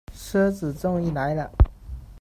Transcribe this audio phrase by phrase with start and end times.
[0.15, 1.51] 车子终于来了